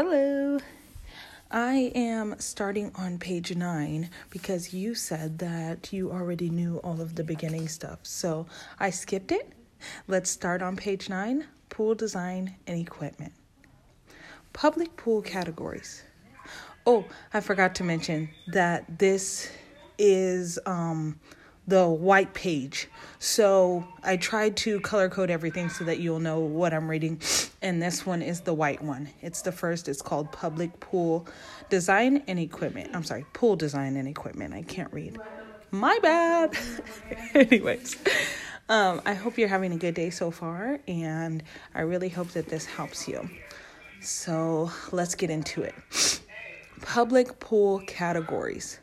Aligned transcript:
Hello. 0.00 0.60
I 1.50 1.90
am 1.92 2.36
starting 2.38 2.92
on 2.94 3.18
page 3.18 3.56
nine 3.56 4.10
because 4.30 4.72
you 4.72 4.94
said 4.94 5.40
that 5.40 5.92
you 5.92 6.12
already 6.12 6.50
knew 6.50 6.76
all 6.84 7.00
of 7.00 7.16
the 7.16 7.24
beginning 7.24 7.66
stuff. 7.66 7.98
So 8.04 8.46
I 8.78 8.90
skipped 8.90 9.32
it. 9.32 9.52
Let's 10.06 10.30
start 10.30 10.62
on 10.62 10.76
page 10.76 11.08
nine 11.08 11.46
pool 11.68 11.96
design 11.96 12.54
and 12.68 12.80
equipment. 12.80 13.32
Public 14.52 14.96
pool 14.96 15.20
categories. 15.20 16.04
Oh, 16.86 17.04
I 17.34 17.40
forgot 17.40 17.74
to 17.74 17.82
mention 17.82 18.28
that 18.52 19.00
this 19.00 19.50
is 19.98 20.60
um, 20.64 21.18
the 21.66 21.88
white 21.88 22.34
page. 22.34 22.88
So 23.18 23.84
I 24.04 24.16
tried 24.16 24.56
to 24.58 24.78
color 24.78 25.08
code 25.08 25.30
everything 25.30 25.68
so 25.68 25.82
that 25.82 25.98
you'll 25.98 26.20
know 26.20 26.38
what 26.38 26.72
I'm 26.72 26.88
reading. 26.88 27.20
And 27.60 27.82
this 27.82 28.06
one 28.06 28.22
is 28.22 28.42
the 28.42 28.54
white 28.54 28.82
one. 28.82 29.08
It's 29.20 29.42
the 29.42 29.50
first. 29.50 29.88
It's 29.88 30.02
called 30.02 30.30
Public 30.30 30.78
Pool 30.78 31.26
Design 31.70 32.22
and 32.28 32.38
Equipment. 32.38 32.90
I'm 32.94 33.02
sorry, 33.02 33.26
Pool 33.32 33.56
Design 33.56 33.96
and 33.96 34.06
Equipment. 34.06 34.54
I 34.54 34.62
can't 34.62 34.92
read. 34.92 35.18
My 35.70 35.98
bad. 36.00 36.56
Anyways, 37.34 37.96
um, 38.68 39.02
I 39.04 39.14
hope 39.14 39.38
you're 39.38 39.48
having 39.48 39.72
a 39.72 39.76
good 39.76 39.94
day 39.94 40.10
so 40.10 40.30
far. 40.30 40.78
And 40.86 41.42
I 41.74 41.80
really 41.80 42.08
hope 42.08 42.28
that 42.28 42.48
this 42.48 42.64
helps 42.64 43.08
you. 43.08 43.28
So 44.00 44.70
let's 44.92 45.16
get 45.16 45.30
into 45.30 45.62
it. 45.62 45.74
Public 46.82 47.40
pool 47.40 47.80
categories 47.86 48.78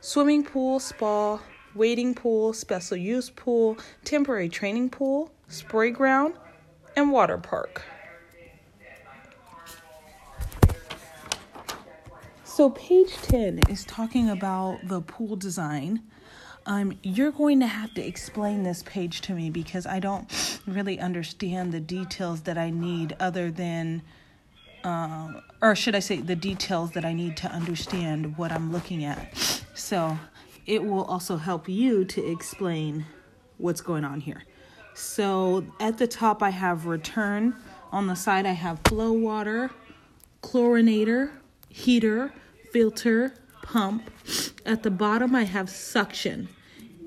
swimming 0.00 0.42
pool, 0.42 0.80
spa, 0.80 1.38
wading 1.76 2.12
pool, 2.14 2.52
special 2.52 2.96
use 2.96 3.30
pool, 3.30 3.78
temporary 4.04 4.48
training 4.48 4.90
pool, 4.90 5.32
spray 5.46 5.90
ground, 5.90 6.34
and 6.96 7.12
water 7.12 7.38
park. 7.38 7.82
So, 12.62 12.70
page 12.70 13.16
10 13.22 13.58
is 13.70 13.84
talking 13.84 14.30
about 14.30 14.86
the 14.86 15.00
pool 15.00 15.34
design. 15.34 16.00
Um, 16.64 16.96
you're 17.02 17.32
going 17.32 17.58
to 17.58 17.66
have 17.66 17.92
to 17.94 18.06
explain 18.06 18.62
this 18.62 18.84
page 18.84 19.20
to 19.22 19.32
me 19.32 19.50
because 19.50 19.84
I 19.84 19.98
don't 19.98 20.60
really 20.64 21.00
understand 21.00 21.72
the 21.72 21.80
details 21.80 22.42
that 22.42 22.56
I 22.56 22.70
need, 22.70 23.16
other 23.18 23.50
than, 23.50 24.02
uh, 24.84 25.40
or 25.60 25.74
should 25.74 25.96
I 25.96 25.98
say, 25.98 26.18
the 26.18 26.36
details 26.36 26.92
that 26.92 27.04
I 27.04 27.12
need 27.12 27.36
to 27.38 27.48
understand 27.48 28.38
what 28.38 28.52
I'm 28.52 28.70
looking 28.70 29.02
at. 29.02 29.36
So, 29.74 30.16
it 30.64 30.84
will 30.84 31.02
also 31.06 31.38
help 31.38 31.68
you 31.68 32.04
to 32.04 32.24
explain 32.24 33.06
what's 33.58 33.80
going 33.80 34.04
on 34.04 34.20
here. 34.20 34.44
So 34.94 35.66
at 35.80 35.98
the 35.98 36.06
top, 36.06 36.44
I 36.44 36.50
have 36.50 36.86
return. 36.86 37.56
On 37.90 38.06
the 38.06 38.14
side, 38.14 38.46
I 38.46 38.52
have 38.52 38.78
flow 38.84 39.10
water, 39.10 39.72
chlorinator, 40.44 41.32
heater, 41.68 42.32
filter, 42.72 43.34
pump. 43.62 44.10
At 44.64 44.82
the 44.82 44.90
bottom, 44.90 45.34
I 45.34 45.44
have 45.44 45.68
suction. 45.70 46.48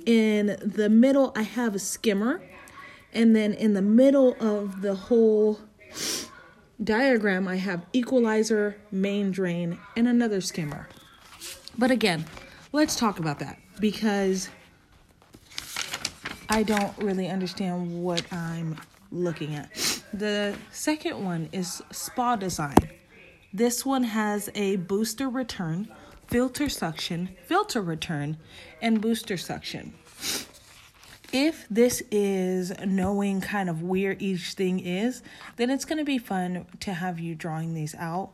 In 0.05 0.58
the 0.61 0.89
middle, 0.89 1.31
I 1.35 1.41
have 1.41 1.75
a 1.75 1.80
skimmer. 1.80 2.41
And 3.13 3.35
then 3.35 3.53
in 3.53 3.73
the 3.73 3.81
middle 3.81 4.36
of 4.39 4.81
the 4.81 4.95
whole 4.95 5.59
diagram, 6.83 7.47
I 7.47 7.55
have 7.55 7.86
equalizer, 7.93 8.77
main 8.91 9.31
drain, 9.31 9.80
and 9.95 10.08
another 10.08 10.41
skimmer. 10.41 10.89
But 11.77 11.91
again, 11.91 12.25
let's 12.71 12.95
talk 12.95 13.19
about 13.19 13.39
that 13.39 13.58
because 13.80 14.49
I 16.49 16.63
don't 16.63 16.95
really 16.97 17.27
understand 17.27 18.03
what 18.03 18.21
I'm 18.31 18.77
looking 19.11 19.55
at. 19.55 19.73
The 20.13 20.55
second 20.71 21.23
one 21.23 21.49
is 21.52 21.81
spa 21.91 22.36
design. 22.36 22.75
This 23.56 23.86
one 23.86 24.03
has 24.03 24.50
a 24.53 24.75
booster 24.75 25.30
return, 25.30 25.88
filter 26.28 26.67
suction, 26.67 27.30
filter 27.45 27.81
return, 27.81 28.36
and 28.81 29.00
booster 29.00 29.38
suction. 29.38 29.94
If 31.32 31.66
this 31.70 32.04
is 32.11 32.73
knowing 32.86 33.39
kind 33.39 33.70
of 33.70 33.82
where 33.82 34.17
each 34.20 34.55
thing 34.55 34.82
is, 34.82 35.23
then 35.55 35.70
it's 35.70 35.86
going 35.86 35.99
to 35.99 36.04
be 36.04 36.17
fun 36.17 36.66
to 36.82 36.93
have 36.93 37.17
you 37.17 37.33
drawing 37.33 37.73
these 37.73 37.95
out 37.95 38.32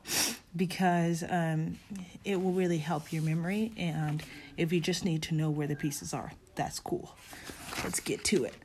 because 0.55 1.23
um, 1.29 1.77
it 2.25 2.41
will 2.41 2.53
really 2.53 2.79
help 2.79 3.13
your 3.13 3.21
memory. 3.21 3.73
And 3.77 4.23
if 4.57 4.73
you 4.73 4.79
just 4.79 5.05
need 5.05 5.21
to 5.21 5.35
know 5.35 5.51
where 5.51 5.67
the 5.67 5.75
pieces 5.75 6.15
are, 6.15 6.31
that's 6.55 6.79
cool. 6.79 7.15
Let's 7.83 7.99
get 7.99 8.23
to 8.23 8.45
it. 8.45 8.55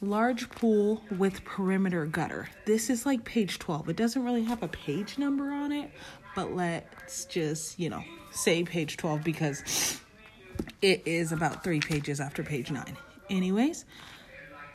Large 0.00 0.48
pool 0.50 1.02
with 1.16 1.44
perimeter 1.44 2.06
gutter. 2.06 2.48
This 2.66 2.88
is 2.88 3.04
like 3.04 3.24
page 3.24 3.58
12. 3.58 3.88
It 3.88 3.96
doesn't 3.96 4.24
really 4.24 4.44
have 4.44 4.62
a 4.62 4.68
page 4.68 5.18
number 5.18 5.50
on 5.50 5.72
it, 5.72 5.90
but 6.36 6.54
let's 6.54 7.24
just, 7.24 7.80
you 7.80 7.90
know, 7.90 8.04
say 8.30 8.62
page 8.62 8.96
12 8.96 9.24
because 9.24 10.00
it 10.82 11.02
is 11.04 11.32
about 11.32 11.64
three 11.64 11.80
pages 11.80 12.20
after 12.20 12.44
page 12.44 12.70
9. 12.70 12.96
Anyways, 13.28 13.84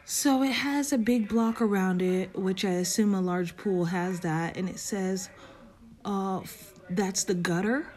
so 0.05 0.43
it 0.43 0.51
has 0.51 0.91
a 0.91 0.97
big 0.97 1.29
block 1.29 1.61
around 1.61 2.01
it, 2.01 2.35
which 2.35 2.65
I 2.65 2.71
assume 2.71 3.13
a 3.13 3.21
large 3.21 3.55
pool 3.55 3.85
has 3.85 4.19
that, 4.21 4.57
and 4.57 4.67
it 4.67 4.79
says 4.79 5.29
uh, 6.03 6.41
that's 6.89 7.23
the 7.23 7.33
gutter. 7.33 7.87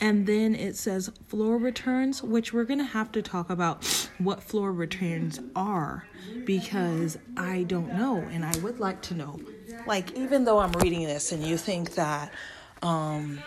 And 0.00 0.26
then 0.26 0.54
it 0.54 0.76
says 0.76 1.10
floor 1.26 1.58
returns, 1.58 2.22
which 2.22 2.52
we're 2.52 2.64
going 2.64 2.78
to 2.78 2.84
have 2.84 3.10
to 3.12 3.22
talk 3.22 3.50
about 3.50 3.84
what 4.18 4.42
floor 4.42 4.72
returns 4.72 5.40
are 5.56 6.06
because 6.44 7.18
I 7.36 7.64
don't 7.64 7.94
know 7.94 8.18
and 8.30 8.44
I 8.44 8.56
would 8.58 8.78
like 8.78 9.02
to 9.02 9.14
know. 9.14 9.40
Like, 9.86 10.16
even 10.16 10.44
though 10.44 10.58
I'm 10.58 10.72
reading 10.72 11.04
this 11.04 11.32
and 11.32 11.42
you 11.42 11.56
think 11.56 11.94
that 11.94 12.32
um, 12.82 13.40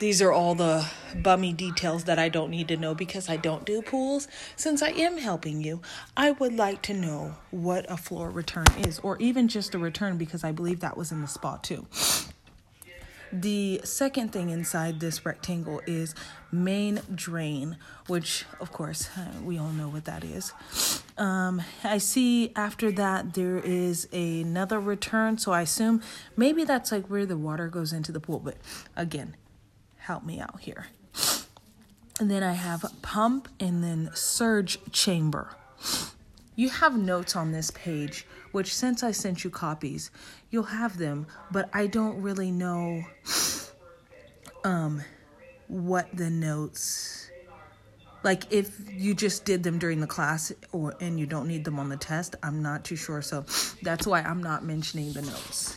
these 0.00 0.20
are 0.20 0.32
all 0.32 0.54
the 0.54 0.86
bummy 1.22 1.52
details 1.52 2.04
that 2.04 2.18
I 2.18 2.28
don't 2.28 2.50
need 2.50 2.68
to 2.68 2.76
know 2.76 2.94
because 2.94 3.28
I 3.28 3.36
don't 3.36 3.64
do 3.64 3.80
pools, 3.80 4.28
since 4.56 4.82
I 4.82 4.88
am 4.88 5.16
helping 5.18 5.62
you, 5.62 5.80
I 6.16 6.32
would 6.32 6.52
like 6.52 6.82
to 6.82 6.94
know 6.94 7.36
what 7.50 7.90
a 7.90 7.96
floor 7.96 8.30
return 8.30 8.66
is 8.78 8.98
or 8.98 9.16
even 9.18 9.48
just 9.48 9.74
a 9.74 9.78
return 9.78 10.18
because 10.18 10.44
I 10.44 10.52
believe 10.52 10.80
that 10.80 10.96
was 10.96 11.10
in 11.10 11.20
the 11.20 11.28
spot 11.28 11.64
too. 11.64 11.86
The 13.32 13.80
second 13.84 14.32
thing 14.32 14.50
inside 14.50 15.00
this 15.00 15.24
rectangle 15.24 15.80
is 15.86 16.14
main 16.52 17.00
drain, 17.14 17.76
which 18.06 18.44
of 18.60 18.72
course 18.72 19.08
we 19.44 19.58
all 19.58 19.70
know 19.70 19.88
what 19.88 20.04
that 20.04 20.24
is. 20.24 20.52
Um, 21.16 21.62
I 21.82 21.98
see 21.98 22.52
after 22.56 22.90
that 22.92 23.34
there 23.34 23.58
is 23.58 24.08
another 24.12 24.80
return, 24.80 25.38
so 25.38 25.52
I 25.52 25.62
assume 25.62 26.02
maybe 26.36 26.64
that's 26.64 26.92
like 26.92 27.06
where 27.06 27.26
the 27.26 27.36
water 27.36 27.68
goes 27.68 27.92
into 27.92 28.12
the 28.12 28.20
pool, 28.20 28.40
but 28.40 28.56
again, 28.96 29.36
help 29.98 30.24
me 30.24 30.40
out 30.40 30.60
here. 30.60 30.86
And 32.20 32.30
then 32.30 32.42
I 32.44 32.52
have 32.52 32.84
pump 33.02 33.48
and 33.58 33.82
then 33.82 34.10
surge 34.14 34.78
chamber. 34.92 35.56
You 36.56 36.68
have 36.68 36.96
notes 36.96 37.34
on 37.34 37.52
this 37.52 37.70
page, 37.72 38.26
which 38.52 38.74
since 38.74 39.02
I 39.02 39.10
sent 39.10 39.44
you 39.44 39.50
copies, 39.50 40.10
you'll 40.50 40.64
have 40.64 40.98
them, 40.98 41.26
but 41.50 41.68
I 41.72 41.86
don't 41.86 42.20
really 42.22 42.50
know 42.50 43.04
um 44.64 45.02
what 45.68 46.08
the 46.16 46.30
notes 46.30 47.30
like 48.24 48.50
if 48.50 48.80
you 48.90 49.14
just 49.14 49.44
did 49.44 49.62
them 49.62 49.78
during 49.78 50.00
the 50.00 50.06
class 50.06 50.50
or 50.72 50.94
and 51.00 51.20
you 51.20 51.26
don't 51.26 51.46
need 51.46 51.64
them 51.64 51.78
on 51.78 51.90
the 51.90 51.96
test, 51.96 52.34
I'm 52.42 52.62
not 52.62 52.82
too 52.84 52.96
sure. 52.96 53.22
So 53.22 53.44
that's 53.82 54.06
why 54.06 54.22
I'm 54.22 54.42
not 54.42 54.64
mentioning 54.64 55.12
the 55.12 55.22
notes. 55.22 55.76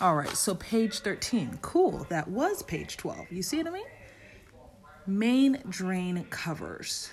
All 0.00 0.14
right, 0.14 0.28
so 0.30 0.54
page 0.54 1.00
13. 1.00 1.58
Cool. 1.62 2.06
That 2.08 2.28
was 2.28 2.62
page 2.62 2.96
12. 2.96 3.32
You 3.32 3.42
see 3.42 3.58
what 3.58 3.66
I 3.66 3.70
mean? 3.70 3.86
Main 5.06 5.62
drain 5.68 6.24
covers. 6.30 7.10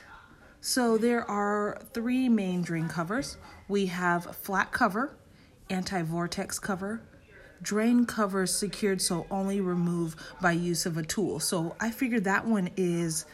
So 0.62 1.00
there 1.00 1.30
are 1.30 1.82
three 1.92 2.30
main 2.30 2.62
drain 2.62 2.88
covers. 2.88 3.38
We 3.68 3.88
have 3.88 4.36
flat 4.38 4.72
cover, 4.72 5.18
anti-vortex 5.72 6.60
cover, 6.60 7.02
drain 7.64 8.06
cover 8.06 8.46
secured 8.46 9.02
so 9.02 9.26
only 9.32 9.60
remove 9.60 10.16
by 10.40 10.52
use 10.52 10.86
of 10.86 10.98
a 10.98 11.04
tool. 11.04 11.40
So 11.40 11.76
I 11.80 11.90
figured 11.90 12.26
that 12.26 12.46
one 12.46 12.70
is 12.78 13.26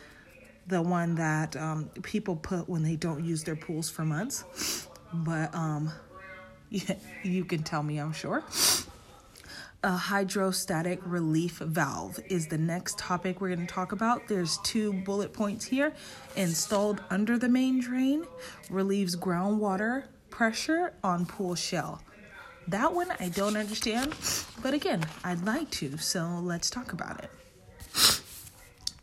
the 0.67 0.81
one 0.81 1.15
that 1.15 1.57
um, 1.57 1.89
people 2.01 2.37
put 2.37 2.69
when 2.69 2.83
they 2.83 2.95
don't 2.95 3.23
use 3.23 3.43
their 3.43 3.57
pools 3.57 3.89
for 3.89 4.05
months. 4.05 4.87
But 5.13 5.53
um, 5.53 5.91
yeah, 6.69 6.95
you 7.23 7.43
can 7.43 7.61
tell 7.61 7.83
me, 7.83 7.97
I'm 7.97 8.13
sure. 8.13 8.41
A 9.87 9.91
hydrostatic 9.91 10.99
relief 11.05 11.59
valve 11.59 12.19
is 12.27 12.47
the 12.47 12.57
next 12.57 12.99
topic 12.99 13.39
we're 13.39 13.55
going 13.55 13.65
to 13.65 13.73
talk 13.73 13.93
about. 13.93 14.27
There's 14.27 14.57
two 14.57 14.91
bullet 14.91 15.31
points 15.31 15.63
here. 15.63 15.93
Installed 16.35 17.01
under 17.09 17.37
the 17.37 17.47
main 17.47 17.79
drain, 17.79 18.25
relieves 18.69 19.15
groundwater 19.15 20.03
pressure 20.29 20.91
on 21.05 21.25
pool 21.25 21.55
shell. 21.55 22.01
That 22.67 22.93
one 22.93 23.13
I 23.21 23.29
don't 23.29 23.55
understand, 23.55 24.13
but 24.61 24.73
again, 24.73 25.05
I'd 25.23 25.45
like 25.45 25.71
to, 25.79 25.97
so 25.97 26.37
let's 26.43 26.69
talk 26.69 26.91
about 26.91 27.23
it. 27.23 27.31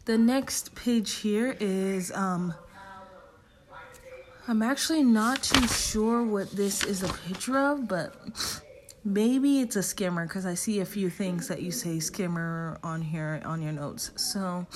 The 0.04 0.18
next 0.18 0.74
page 0.74 1.12
here 1.12 1.56
is 1.60 2.12
um 2.12 2.52
I'm 4.46 4.60
actually 4.60 5.02
not 5.02 5.42
too 5.42 5.66
sure 5.66 6.22
what 6.22 6.50
this 6.50 6.84
is 6.84 7.02
a 7.02 7.08
picture 7.08 7.58
of, 7.58 7.88
but 7.88 8.14
maybe 9.04 9.60
it's 9.60 9.76
a 9.76 9.82
skimmer 9.82 10.26
because 10.26 10.46
I 10.46 10.54
see 10.54 10.80
a 10.80 10.84
few 10.84 11.10
things 11.10 11.48
that 11.48 11.62
you 11.62 11.70
say 11.70 12.00
skimmer 12.00 12.78
on 12.82 13.02
here 13.02 13.40
on 13.44 13.62
your 13.62 13.72
notes. 13.72 14.10
So 14.16 14.66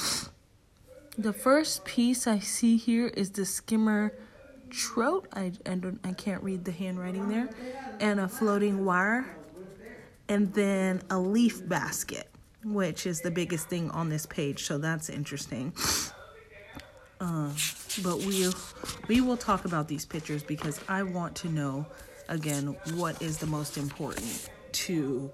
the 1.16 1.32
first 1.32 1.84
piece 1.84 2.26
I 2.26 2.38
see 2.38 2.76
here 2.76 3.08
is 3.08 3.30
the 3.30 3.44
skimmer 3.44 4.12
trout. 4.70 5.26
I, 5.32 5.52
I 5.66 5.75
don't 5.75 5.98
I 6.04 6.12
can't 6.12 6.42
read 6.42 6.64
the 6.64 6.72
handwriting 6.72 7.28
there, 7.28 7.48
and 8.00 8.20
a 8.20 8.28
floating 8.28 8.84
wire, 8.84 9.26
and 10.28 10.52
then 10.54 11.02
a 11.10 11.19
leaf 11.19 11.66
basket, 11.66 12.28
which 12.64 13.06
is 13.06 13.20
the 13.20 13.31
biggest 13.31 13.69
thing 13.69 13.90
on 13.90 14.08
this 14.08 14.26
page. 14.26 14.64
So 14.64 14.78
that's 14.78 15.08
interesting. 15.08 15.72
Uh, 17.20 17.50
but 18.04 18.19
we 18.19 18.48
we 19.08 19.20
will 19.20 19.36
talk 19.36 19.64
about 19.64 19.88
these 19.88 20.04
pictures 20.06 20.42
because 20.42 20.81
I 20.88 21.02
want 21.02 21.34
to 21.36 21.48
know 21.48 21.86
again 22.28 22.76
what 22.94 23.20
is 23.22 23.38
the 23.38 23.46
most 23.46 23.76
important 23.76 24.50
to 24.72 25.30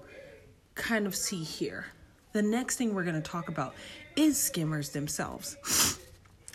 kind 0.75 1.05
of 1.05 1.15
see 1.15 1.43
here. 1.43 1.85
The 2.33 2.41
next 2.41 2.77
thing 2.77 2.93
we're 2.93 3.03
going 3.03 3.15
to 3.15 3.21
talk 3.21 3.47
about 3.47 3.75
is 4.15 4.37
skimmers 4.37 4.89
themselves. 4.89 5.57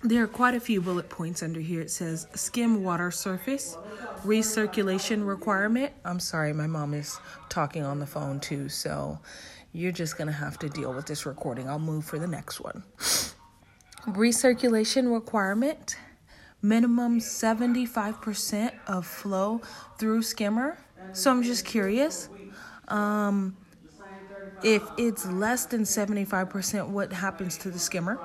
There 0.03 0.23
are 0.23 0.27
quite 0.27 0.55
a 0.55 0.61
few 0.61 0.81
bullet 0.81 1.11
points 1.11 1.43
under 1.43 1.61
here. 1.61 1.83
It 1.83 1.91
says 1.91 2.27
skim 2.35 2.83
water 2.83 3.11
surface, 3.11 3.77
recirculation 4.25 5.27
requirement. 5.27 5.93
I'm 6.05 6.21
sorry, 6.21 6.55
my 6.55 6.67
mom 6.67 6.95
is 6.95 7.19
talking 7.51 7.83
on 7.83 7.99
the 7.99 8.07
phone 8.07 8.41
too, 8.41 8.69
so 8.71 9.19
you're 9.73 9.93
just 9.93 10.17
going 10.17 10.27
to 10.29 10.33
have 10.33 10.59
to 10.61 10.69
deal 10.69 10.93
with 10.93 11.07
this 11.07 11.27
recording. 11.27 11.69
I'll 11.69 11.79
move 11.79 12.05
for 12.05 12.19
the 12.19 12.27
next 12.27 12.61
one. 12.61 12.83
Recirculation 14.07 15.13
requirement 15.13 15.97
minimum 16.63 17.21
75% 17.21 18.73
of 18.87 19.07
flow 19.07 19.61
through 19.99 20.23
skimmer. 20.23 20.79
So 21.13 21.31
I'm 21.31 21.43
just 21.43 21.65
curious. 21.65 22.29
Um, 22.89 23.57
if 24.63 24.83
it's 24.99 25.27
less 25.27 25.67
than 25.67 25.83
75%, 25.83 26.89
what 26.89 27.13
happens 27.13 27.57
to 27.59 27.71
the 27.71 27.79
skimmer? 27.79 28.19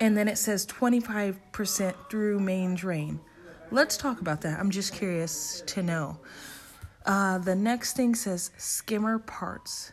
And 0.00 0.16
then 0.16 0.28
it 0.28 0.36
says 0.36 0.66
25% 0.66 1.94
through 2.10 2.40
main 2.40 2.74
drain. 2.74 3.20
Let's 3.70 3.96
talk 3.96 4.20
about 4.20 4.42
that. 4.42 4.58
I'm 4.58 4.70
just 4.70 4.92
curious 4.92 5.62
to 5.66 5.82
know. 5.82 6.18
Uh, 7.06 7.38
the 7.38 7.54
next 7.54 7.96
thing 7.96 8.14
says 8.14 8.50
skimmer 8.58 9.18
parts. 9.18 9.92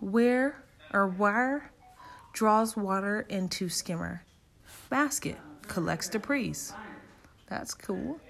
Where 0.00 0.64
or 0.92 1.06
wire 1.06 1.70
draws 2.32 2.76
water 2.76 3.24
into 3.28 3.68
skimmer? 3.68 4.24
Basket 4.90 5.38
collects 5.72 6.08
debris. 6.08 6.54
That's 7.48 7.72
cool. 7.72 8.20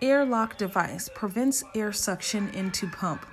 Airlock 0.00 0.56
device 0.56 1.10
prevents 1.12 1.64
air 1.74 1.92
suction 1.92 2.48
into 2.50 2.86
pump. 2.86 3.26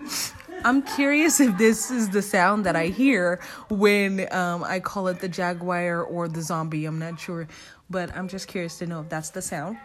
I'm 0.66 0.82
curious 0.82 1.40
if 1.40 1.56
this 1.58 1.92
is 1.92 2.10
the 2.10 2.24
sound 2.24 2.66
that 2.66 2.76
I 2.76 2.88
hear 2.88 3.40
when 3.70 4.32
um, 4.34 4.64
I 4.64 4.80
call 4.80 5.08
it 5.08 5.20
the 5.20 5.30
jaguar 5.30 6.02
or 6.02 6.28
the 6.28 6.42
zombie. 6.42 6.86
I'm 6.86 6.98
not 6.98 7.20
sure, 7.20 7.48
but 7.92 8.16
I'm 8.18 8.28
just 8.28 8.48
curious 8.48 8.80
to 8.80 8.88
know 8.88 9.02
if 9.02 9.10
that's 9.10 9.30
the 9.30 9.42
sound. 9.42 9.78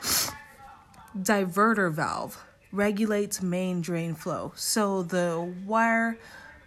Diverter 1.16 1.93
valve 1.93 2.43
regulates 2.72 3.43
main 3.43 3.82
drain 3.82 4.14
flow. 4.14 4.52
So 4.56 5.02
the 5.02 5.54
wire, 5.66 6.19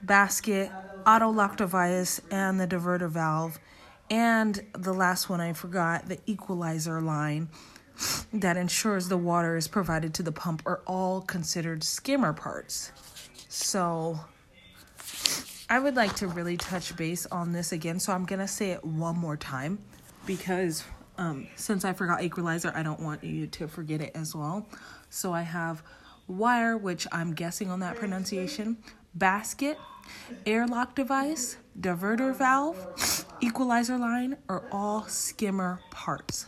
basket, 0.04 0.72
auto 1.08 1.30
lock 1.32 1.58
device, 1.58 2.22
and 2.30 2.60
the 2.60 2.68
diverter 2.68 3.10
valve 3.10 3.60
and 4.10 4.63
the 4.74 4.94
last 4.94 5.30
one 5.30 5.42
I 5.42 5.54
forgot, 5.54 6.07
the 6.07 6.19
equalizer 6.25 7.02
line 7.02 7.50
that 8.34 8.57
ensures 8.57 9.07
the 9.07 9.18
water 9.18 9.56
is 9.56 9.68
provided 9.68 10.13
to 10.16 10.24
the 10.24 10.31
pump 10.31 10.62
are 10.66 10.81
all 10.86 11.22
considered 11.22 11.84
skimmer 11.84 12.34
parts. 12.34 12.92
So 13.48 14.19
I 15.69 15.80
would 15.80 15.96
like 15.96 16.16
to 16.18 16.28
really 16.28 16.57
touch 16.57 16.96
base 16.96 17.25
on 17.28 17.54
this 17.54 17.72
again. 17.72 18.00
So 18.00 18.13
I'm 18.13 18.25
going 18.25 18.40
to 18.40 18.48
say 18.48 18.72
it 18.72 18.84
one 18.84 19.18
more 19.18 19.38
time 19.38 19.80
because 20.25 20.84
um, 21.18 21.48
since 21.56 21.86
I 21.86 21.94
forgot 21.94 22.24
equalizer, 22.24 22.72
I 22.75 22.84
don't 22.84 23.00
want 23.00 23.24
you 23.24 23.48
to 23.48 23.68
forget 23.68 24.01
it 24.01 24.12
as 24.13 24.36
well. 24.36 24.68
So 25.10 25.34
I 25.34 25.42
have 25.42 25.81
wire, 26.28 26.78
which 26.78 27.08
I'm 27.12 27.34
guessing 27.34 27.72
on 27.72 27.80
that 27.80 27.96
pronunciation, 27.96 28.78
basket, 29.13 29.78
airlock 30.46 30.96
device, 30.96 31.58
diverter 31.80 32.36
valve, 32.36 33.25
equalizer 33.42 33.98
line 33.98 34.38
are 34.50 34.64
all 34.72 35.04
skimmer 35.04 35.80
parts. 35.92 36.48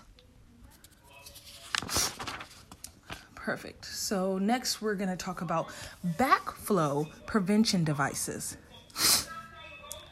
Perfect. 3.36 3.86
So 3.86 4.38
next 4.38 4.82
we're 4.82 4.96
going 4.96 5.10
to 5.10 5.16
talk 5.16 5.42
about 5.42 5.68
backflow 6.18 7.10
prevention 7.26 7.84
devices. 7.84 8.58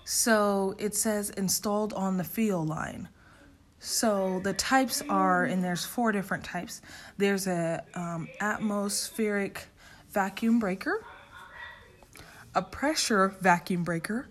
So 0.06 0.76
it 0.78 0.96
says 0.96 1.32
installed 1.32 1.94
on 1.94 2.18
the 2.18 2.24
field 2.24 2.70
line. 2.70 3.10
So 3.80 4.40
the 4.44 4.54
types 4.54 5.04
are, 5.10 5.44
and 5.44 5.64
there's 5.64 5.86
four 5.86 6.12
different 6.12 6.44
types. 6.44 6.82
There's 7.18 7.46
a 7.46 7.84
um, 7.94 8.28
atmospheric 8.40 9.68
vacuum 10.12 10.60
breaker, 10.60 11.04
a 12.56 12.62
pressure 12.62 13.36
vacuum 13.42 13.84
breaker, 13.84 14.28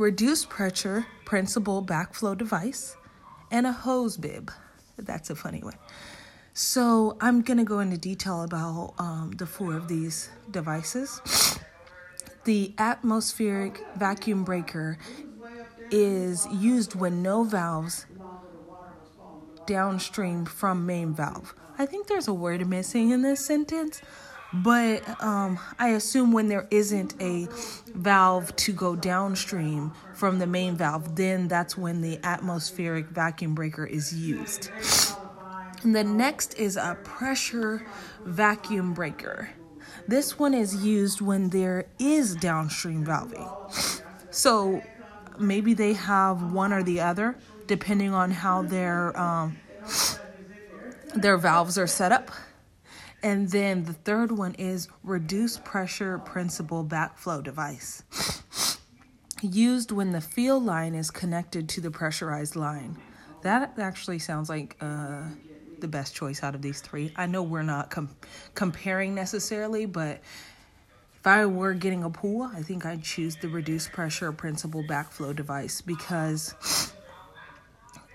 reduced 0.00 0.48
pressure 0.48 1.06
principle 1.26 1.84
backflow 1.84 2.36
device, 2.36 2.96
and 3.50 3.66
a 3.66 3.72
hose 3.72 4.16
bib. 4.16 4.50
That's 4.96 5.28
a 5.28 5.36
funny 5.36 5.62
one. 5.62 5.76
So 6.54 7.18
I'm 7.20 7.42
gonna 7.42 7.64
go 7.64 7.80
into 7.80 7.98
detail 7.98 8.42
about 8.42 8.94
um, 8.98 9.32
the 9.36 9.44
four 9.46 9.74
of 9.74 9.88
these 9.88 10.30
devices. 10.50 11.20
The 12.44 12.72
atmospheric 12.78 13.84
vacuum 13.96 14.44
breaker 14.44 14.96
is 15.90 16.46
used 16.50 16.94
when 16.94 17.22
no 17.22 17.44
valves 17.44 18.06
downstream 19.66 20.46
from 20.46 20.86
main 20.86 21.12
valve. 21.12 21.54
I 21.78 21.84
think 21.84 22.06
there's 22.06 22.26
a 22.26 22.32
word 22.34 22.66
missing 22.66 23.10
in 23.10 23.20
this 23.20 23.44
sentence, 23.44 24.00
but 24.52 25.22
um, 25.22 25.58
I 25.78 25.90
assume 25.90 26.32
when 26.32 26.48
there 26.48 26.66
isn't 26.70 27.14
a 27.20 27.48
valve 27.94 28.54
to 28.56 28.72
go 28.72 28.96
downstream 28.96 29.92
from 30.14 30.38
the 30.38 30.46
main 30.46 30.76
valve, 30.76 31.16
then 31.16 31.48
that's 31.48 31.76
when 31.76 32.00
the 32.00 32.18
atmospheric 32.24 33.06
vacuum 33.06 33.54
breaker 33.54 33.86
is 33.86 34.14
used. 34.14 34.70
And 35.82 35.94
the 35.94 36.04
next 36.04 36.54
is 36.54 36.76
a 36.76 36.98
pressure 37.04 37.86
vacuum 38.24 38.92
breaker. 38.92 39.50
This 40.06 40.38
one 40.38 40.54
is 40.54 40.84
used 40.84 41.20
when 41.20 41.50
there 41.50 41.86
is 41.98 42.34
downstream 42.36 43.04
valving. 43.04 44.02
So 44.30 44.82
maybe 45.38 45.74
they 45.74 45.94
have 45.94 46.52
one 46.52 46.72
or 46.72 46.82
the 46.82 47.00
other, 47.00 47.36
depending 47.66 48.12
on 48.12 48.30
how 48.30 48.62
their 48.62 49.18
um, 49.18 49.58
their 51.14 51.38
valves 51.38 51.78
are 51.78 51.86
set 51.86 52.12
up. 52.12 52.30
And 53.22 53.50
then 53.50 53.84
the 53.84 53.92
third 53.92 54.32
one 54.32 54.54
is 54.54 54.88
reduced 55.02 55.64
pressure 55.64 56.18
principle 56.18 56.84
backflow 56.84 57.42
device. 57.42 58.02
Used 59.42 59.90
when 59.90 60.10
the 60.10 60.20
field 60.20 60.64
line 60.64 60.94
is 60.94 61.10
connected 61.10 61.68
to 61.70 61.80
the 61.80 61.90
pressurized 61.90 62.56
line. 62.56 62.96
That 63.42 63.74
actually 63.78 64.18
sounds 64.18 64.48
like 64.48 64.76
uh, 64.80 65.22
the 65.78 65.88
best 65.88 66.14
choice 66.14 66.42
out 66.42 66.54
of 66.54 66.62
these 66.62 66.80
three. 66.80 67.12
I 67.16 67.26
know 67.26 67.42
we're 67.42 67.62
not 67.62 67.90
com- 67.90 68.14
comparing 68.54 69.14
necessarily, 69.14 69.86
but 69.86 70.20
if 71.20 71.26
I 71.26 71.44
were 71.46 71.74
getting 71.74 72.04
a 72.04 72.10
pool, 72.10 72.50
I 72.54 72.62
think 72.62 72.86
I'd 72.86 73.02
choose 73.02 73.36
the 73.36 73.48
reduced 73.48 73.92
pressure 73.92 74.32
principle 74.32 74.82
backflow 74.82 75.34
device 75.36 75.80
because 75.80 76.54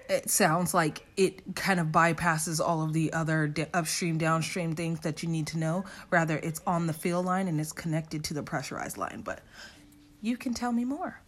it 0.10 0.30
sounds 0.30 0.74
like 0.74 1.06
it 1.18 1.56
kind 1.56 1.80
of 1.80 1.88
bypasses 1.88 2.66
all 2.66 2.84
of 2.84 2.94
the 2.94 3.14
other 3.14 3.54
upstream 3.74 4.18
downstream 4.18 4.76
things 4.76 5.02
that 5.02 5.24
you 5.24 5.30
need 5.30 5.48
to 5.48 5.58
know. 5.58 5.86
Rather 6.10 6.38
it's 6.38 6.62
on 6.66 6.88
the 6.88 6.94
field 6.94 7.26
line 7.26 7.48
and 7.48 7.60
it's 7.60 7.72
connected 7.72 8.24
to 8.26 8.34
the 8.34 8.44
pressurized 8.44 8.98
line 8.98 9.22
but 9.22 9.42
you 10.22 10.38
can 10.38 10.54
tell 10.54 10.72
me 10.72 10.86
more. 10.86 11.22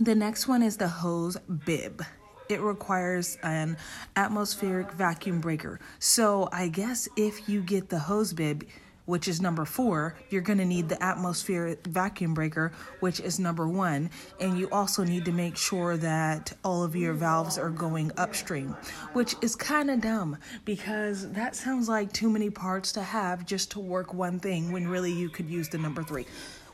The 0.00 0.14
next 0.14 0.48
one 0.48 0.62
is 0.62 0.76
the 0.76 0.88
hose 0.88 1.36
bib. 1.64 2.02
It 2.48 2.60
requires 2.60 3.38
an 3.42 3.76
atmospheric 4.16 4.92
vacuum 4.92 5.40
breaker. 5.40 5.80
So 5.98 6.48
i 6.52 6.68
guess 6.68 7.08
if 7.16 7.48
you 7.48 7.60
get 7.62 7.88
the 7.88 7.98
hose 7.98 8.32
bib 8.32 8.64
which 9.12 9.28
is 9.28 9.42
number 9.42 9.66
four, 9.66 10.16
you're 10.30 10.40
going 10.40 10.56
to 10.56 10.64
need 10.64 10.88
the 10.88 11.00
atmospheric 11.02 11.86
vacuum 11.86 12.32
breaker, 12.32 12.72
which 13.00 13.20
is 13.20 13.38
number 13.38 13.68
one. 13.68 14.08
And 14.40 14.58
you 14.58 14.70
also 14.72 15.04
need 15.04 15.26
to 15.26 15.32
make 15.32 15.58
sure 15.58 15.98
that 15.98 16.50
all 16.64 16.82
of 16.82 16.96
your 16.96 17.12
valves 17.12 17.58
are 17.58 17.68
going 17.68 18.10
upstream, 18.16 18.74
which 19.12 19.34
is 19.42 19.54
kind 19.54 19.90
of 19.90 20.00
dumb 20.00 20.38
because 20.64 21.30
that 21.32 21.54
sounds 21.54 21.90
like 21.90 22.10
too 22.14 22.30
many 22.30 22.48
parts 22.48 22.90
to 22.92 23.02
have 23.02 23.44
just 23.44 23.70
to 23.72 23.80
work 23.80 24.14
one 24.14 24.40
thing 24.40 24.72
when 24.72 24.88
really 24.88 25.12
you 25.12 25.28
could 25.28 25.50
use 25.50 25.68
the 25.68 25.76
number 25.76 26.02
three. 26.02 26.24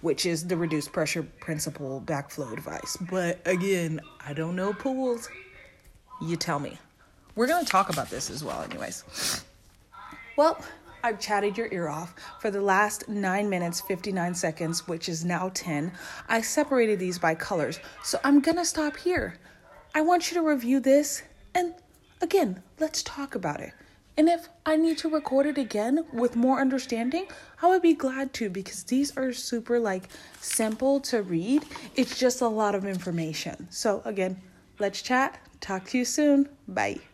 Which 0.02 0.24
is 0.24 0.46
the 0.46 0.56
reduced 0.56 0.92
pressure 0.92 1.24
principle 1.40 2.00
backflow 2.06 2.54
device. 2.54 2.96
But 3.10 3.40
again, 3.46 3.98
I 4.24 4.32
don't 4.32 4.54
know 4.54 4.72
pools. 4.72 5.28
You 6.22 6.36
tell 6.36 6.60
me. 6.60 6.78
We're 7.34 7.48
going 7.48 7.64
to 7.64 7.68
talk 7.68 7.90
about 7.90 8.10
this 8.10 8.30
as 8.30 8.44
well, 8.44 8.62
anyways. 8.62 9.42
Well, 10.36 10.64
I've 11.02 11.20
chatted 11.20 11.56
your 11.56 11.68
ear 11.72 11.88
off 11.88 12.14
for 12.40 12.50
the 12.50 12.60
last 12.60 13.08
9 13.08 13.48
minutes 13.48 13.80
59 13.80 14.34
seconds, 14.34 14.88
which 14.88 15.08
is 15.08 15.24
now 15.24 15.50
10. 15.54 15.92
I 16.28 16.40
separated 16.40 16.98
these 16.98 17.18
by 17.18 17.34
colors, 17.34 17.80
so 18.02 18.18
I'm 18.24 18.40
gonna 18.40 18.64
stop 18.64 18.96
here. 18.96 19.38
I 19.94 20.02
want 20.02 20.30
you 20.30 20.36
to 20.36 20.46
review 20.46 20.80
this 20.80 21.22
and 21.54 21.74
again, 22.20 22.62
let's 22.78 23.02
talk 23.02 23.34
about 23.34 23.60
it. 23.60 23.72
And 24.16 24.28
if 24.28 24.48
I 24.66 24.76
need 24.76 24.98
to 24.98 25.08
record 25.08 25.46
it 25.46 25.58
again 25.58 26.04
with 26.12 26.34
more 26.34 26.60
understanding, 26.60 27.26
I 27.62 27.68
would 27.68 27.82
be 27.82 27.94
glad 27.94 28.32
to 28.34 28.50
because 28.50 28.82
these 28.82 29.16
are 29.16 29.32
super 29.32 29.78
like 29.78 30.08
simple 30.40 30.98
to 31.02 31.22
read. 31.22 31.64
It's 31.94 32.18
just 32.18 32.40
a 32.40 32.48
lot 32.48 32.74
of 32.74 32.84
information. 32.84 33.68
So 33.70 34.02
again, 34.04 34.40
let's 34.80 35.02
chat. 35.02 35.38
Talk 35.60 35.86
to 35.90 35.98
you 35.98 36.04
soon. 36.04 36.48
Bye. 36.66 37.07